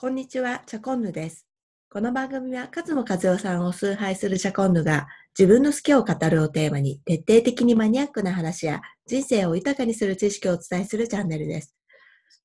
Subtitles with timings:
[0.00, 1.44] こんにちは、チャコンヌです。
[1.90, 11.74] この番組は、勝野和代さんを崇拝するチャコンヌが、自分の好きを語るをテーマに、徹底的にマニアックな話や、人生を豊かにする知識をお伝えするチャンネルです。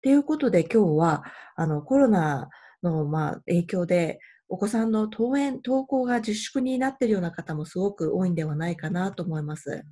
[0.01, 1.23] ということで、今日は、
[1.55, 2.49] あの、コロナ
[2.81, 4.17] の、まあ、影響で、
[4.49, 9.83] お子さんの登園、登校が自粛になっているような方もすごく多いんではないかなと思います。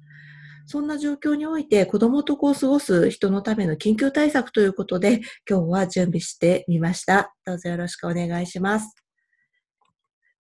[0.72, 7.36] そんな状況において子供とこう過ごす人のための緊急対策ということで、今日は準備してみました。
[7.44, 8.96] どうぞよろしくお願いします。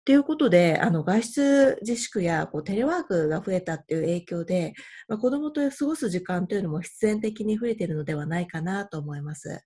[0.04, 4.72] ということで、あの、外出自粛やこうテレワークが増えたっていう影響で、
[5.08, 9.60] まあ、子供と過ごす時間というのも必然的に増えているのではないかなと思います。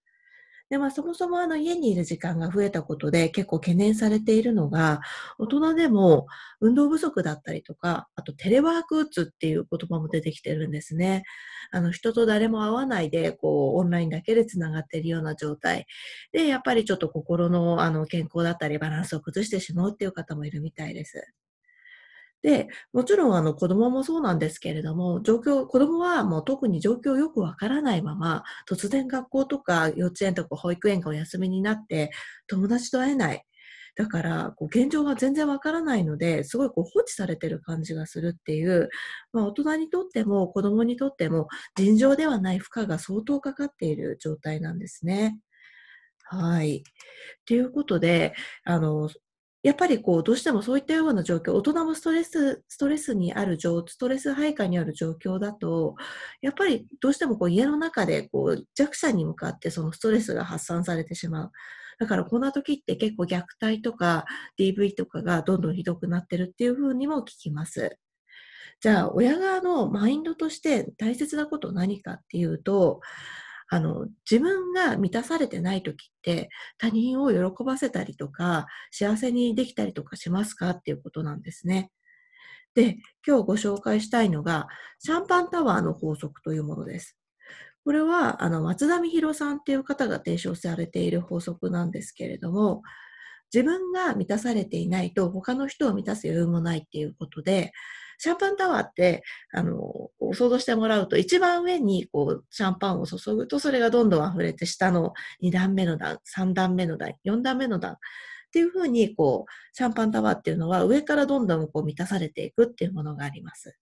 [0.75, 5.03] で、まあ、そもそもあの家にいる時間が増えたことで結構懸念されているのが、
[5.39, 6.27] 大人でも
[6.61, 11.23] 運動不足だったりとか、あとテレワークうつっていう言葉も出てきてるんですね。
[11.71, 15.87] あの人と誰も会わないで、こう、オンラインだけで繋がっているような状態。
[16.33, 21.23] で、やっぱりちょっと心のあの健康だったりバランスを崩してしまうっていう方もいるみたいです。
[22.45, 32.13] で、もちろんあの子供もそうなんですけれども、状況、子供はもう特に状況よくわからないまま、突然学校とか幼稚園とか保育園がお休みになって、
[32.47, 33.45] 友達と会えない。
[33.97, 38.91] だから、こう現状が全然わからないので、すごいこう放置されてる感じがするっていう、
[39.33, 45.39] まあ、大人にとっても子供にとっても尋常ではない負荷が相当かかっている状態なんですね。
[46.25, 46.85] はい。
[47.47, 49.11] ということで、あの、
[49.65, 55.95] やっぱりこう、どうしてもそういったような状況、大人もストレス、ストレスにある状、ストレス配下にある状況だと、
[56.43, 61.53] やっぱりどうしてもこう家の中でこう弱者に向かってそのストレスが発散されてしまう。
[61.99, 64.27] だからこんな時って結構虐待とか
[64.59, 67.99] DV とかがどんどんひどくなってるっていうふうにも聞きます。
[68.81, 73.01] じゃあ、親側のマインドとして大切なこと何かっていうと、
[73.69, 81.91] あの、自分が満たされてない時って他人を喜ばせたりとか幸せにできたりとかしますかっていうことなんですね。
[82.75, 87.17] で、今日ご紹介したいのがシャンパンタワーの法則というものです。
[87.85, 92.83] これは、あの、松田美弘さんっていう方が提唱されている法則なんですけれども、
[93.53, 97.73] 自分が満たされていないと他の人を満たす余裕もないっていうことで、
[98.25, 105.13] シャンパンタワーって、あの、想像してもらうと、一番上にこう、シャンパンを注ぐと、それがどんどん溢れて、下の
[105.43, 107.97] 2段目の段、3段目の段、4段目の段、っ
[108.51, 113.77] ていうふうに、こう、シャンパンタワーっていうのは、上からどんどんこう満たされていくっていうものがあります。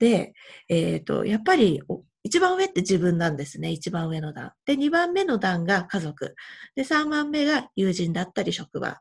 [0.00, 0.32] で、
[0.68, 1.80] えっ、ー、と、やっぱり、
[2.24, 3.70] 一番上って自分なんですね。
[3.70, 4.50] 一番上の段。
[4.66, 6.34] で、二番目の段が家族。
[6.74, 9.00] で、三番目が友人だったり職場。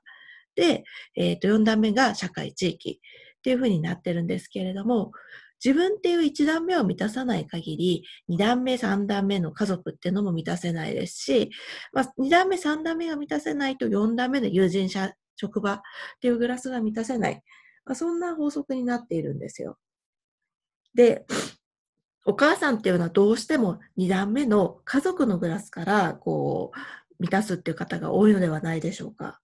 [0.53, 0.83] で、
[1.15, 3.01] えっ、ー、と、四段目が社会地域。
[3.39, 5.11] っていうふうになってるんですけれども、
[5.63, 11.49] 自分っていう一段目を満たさない限り、二段目、三段目の家族っていうのも満たせないですし、
[11.93, 15.81] まあ、二段目、三段目が満たせないと、四段目の友人者、職場っ
[16.21, 17.41] ていうグラスが満たせない。
[17.85, 19.77] まあ、そんな法則になっているんですよ。
[20.93, 21.25] で、
[22.25, 26.77] お母さんっていうのはどうしても二段目の家族のグラスからこう
[27.19, 29.39] 満たすっていう方が多いのではないでしょうか。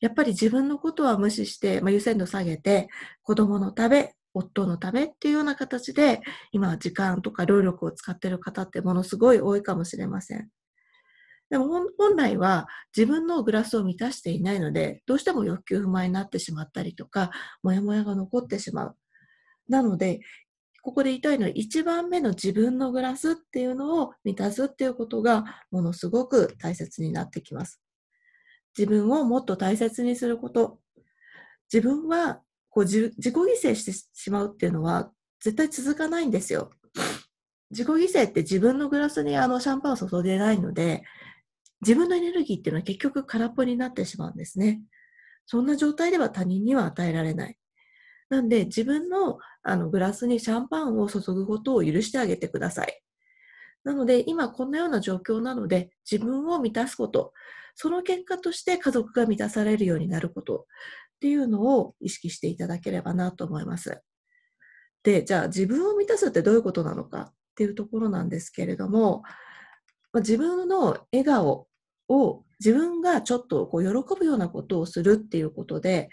[0.00, 2.88] やっぱり自分のことは無視して、まあ、優先度下げて、
[3.22, 6.20] 子供のため、夫のためっていうような形で、
[6.52, 10.48] 今は時間とか労力を使っている方ってものすごい多いかもしれません。
[11.50, 11.66] でも
[11.98, 17.30] 本来は自分のグラスを満たしていないので、どうしても欲求不満になってしまったりとか、
[17.62, 18.96] もやもやが残ってしまう。
[19.68, 20.20] なので、
[20.82, 27.80] ここで言いたいのは一番目の自分のグラスっていうのを満たすっていうことがものすごく大切になってきます。
[28.76, 30.78] 自分をもっと大切にすること。
[31.72, 35.10] 自分はこう自己犠牲してしまうっていうのは
[35.40, 36.70] 絶対続かないんですよ。
[37.70, 41.02] 自己犠牲って自分のグラスにあのシャンパンを注いでないので、
[41.82, 44.82] 自分のエネルギーっていうのは結局空っぽになってしまうんですね。
[45.46, 47.56] そんな状態では他人には与えられない。
[48.28, 53.02] なんで自分のあのグラスにシャンパンを注ぐことを許してあげてください。
[53.84, 57.32] なので今こんなような状況なので自分を満たすこと、
[57.74, 60.62] その結果として家族が満たされるようになることっ
[61.20, 64.00] ていうのを意識していただければなと思います。
[65.02, 69.22] で、じゃあ自分を満たすってどういうことなのかっていうところなんですけれども、
[70.14, 71.68] 自分の笑顔
[72.08, 76.10] を自分がちょっとこう喜ぶようなことをするっていうことで、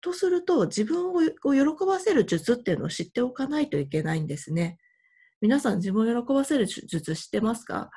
[0.00, 4.78] とすると自分を喜ばせる術っていうのを知っておかないといけないんですね。
[5.40, 7.90] 皆さん自分を喜ばせる術知ってますか？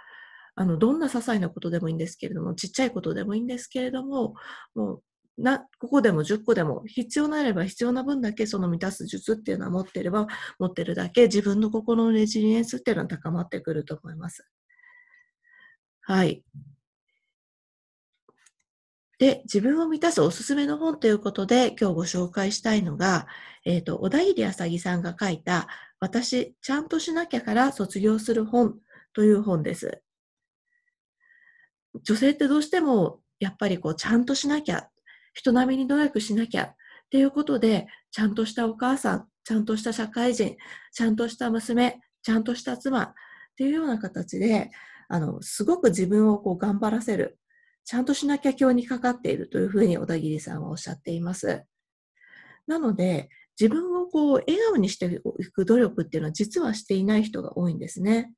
[0.56, 4.36] あの、どんな些細なことでもいいんですけれども、ちっちゃいことでもいいんですけれども、
[4.76, 5.04] もう、
[5.38, 10.28] な、5個でも10個でも、必要なれば必要な分だけその満たす術っていうのは持ってれば、
[10.60, 14.46] 持ってるだけ自分の心のレジリエンスっていうのは高まってくると思います。
[16.02, 16.44] はい。
[19.20, 23.28] で、自分を満たすおすすめの本ということで、今日ご紹介したいのが、
[23.66, 25.68] えっ、ー、と、小田切あさぎさんが書いた、
[26.00, 28.80] 私、ちゃんとしなきゃから卒業する本
[29.14, 30.02] という本です。
[32.04, 34.90] 女性ってどうしても、やっぱりこう、ちゃんとしなきゃ、
[35.34, 36.76] 人並みに努力しなきゃっ
[37.10, 40.56] ていうことで、ちゃんとしたお母さん、ちゃんとした社会人、
[40.94, 43.14] ちゃんとした娘、ちゃんとした妻っ
[43.58, 44.72] ていうような形で、
[45.10, 47.40] あの、すごく自分をこう頑張らせる。
[47.84, 51.64] ちゃんとしなきゃ今日にかかっているというふうに小田切さんはおっしゃっています。
[52.68, 53.30] なので、
[53.60, 58.34] 自分をこう笑顔にしていく努力っていうのは実はしていない人が多いんですね。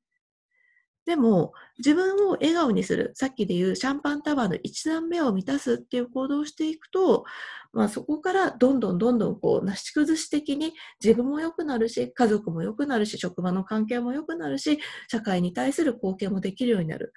[1.04, 7.24] でも、自分を笑顔にする、さっきで言うシャンパンタワーの一段目を満たすっていう行動をしていくと、
[7.72, 14.78] まあ、そこからどんどんどんどんこう、なし崩し的に自分も良くなるし、家族も良くなるし、職場の関係も良くなるし、
[15.08, 17.12] 社会に対する貢献もできるようになる。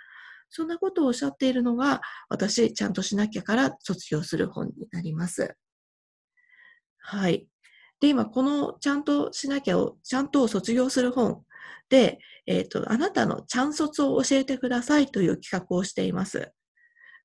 [0.50, 5.56] そんなことをおっしゃっているのが、私、ちゃんとしなきゃから卒業する本になります。
[6.98, 7.48] はい。
[8.06, 11.44] で、今、このちゃんとしなきゃを、ちゃんと卒業する本
[11.90, 16.52] で、えっ、ー、と、あなたのちゃん卒を教えてくださいという企画をしています。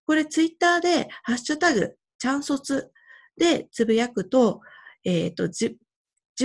[0.07, 2.91] これ、ツイッターで、ハッシュタグ、ちゃん卒
[3.37, 4.63] でつぶやくと、
[5.05, 5.77] えっ、ー、と、自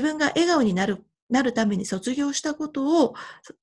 [0.01, 3.13] 分が笑顔になるなるために卒業したことを、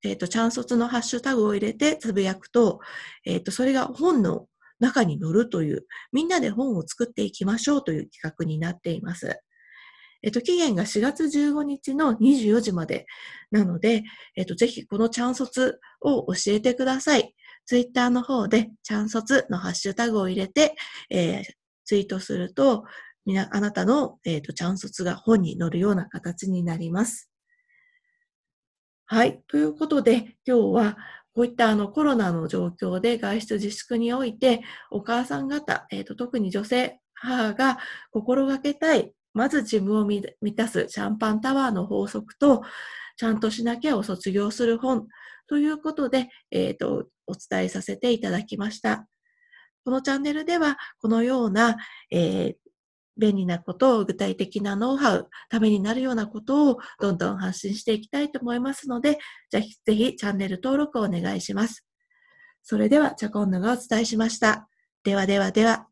[0.02, 2.80] えっ、ー、と、チャン卒のハッシュタグを入れてつぶやくと、
[3.26, 4.46] えっ、と、それが本の
[4.80, 9.42] 中に載るという、みんなで本を作っていきましょうという企画になっています。
[10.22, 13.06] えっ、と、期限が4月15日の24時まで
[13.50, 14.04] なので、
[14.36, 17.34] えっ、と、ぜひこのチャン卒を教えてください。
[17.66, 20.74] ツイッターの方でチャン卒のハッシュタグを入れて、
[21.10, 21.42] え
[21.84, 22.84] ツイートすると、
[23.24, 27.30] みな、あなたの、えっ、と、チャン卒が本に載るような形になります。
[29.06, 29.42] はい。
[29.48, 30.96] ということで、今日は
[31.34, 37.78] こういったあのコロナの状況で外出自粛において、お母さん方、えーと、特に女性、母が
[38.10, 42.62] 心がけたい、まず自分を満たすシャンパンタワーの法則と、
[43.16, 45.06] ちゃんとしなきゃを卒業する本
[45.46, 49.06] ということで、えーと、お伝えさせていただきました。
[49.84, 51.76] このチャンネルでは、このような、
[52.10, 52.54] えー、
[53.18, 59.18] 便利なことを具体的なノウハウ、ためになるようなことをどんどん発信していきたいと思いますので、
[59.50, 61.84] ぜひぜひチャンネル登録をお願いします。
[62.62, 64.68] それでは、チャコンヌがお伝えしました。
[65.04, 65.91] ではではでは。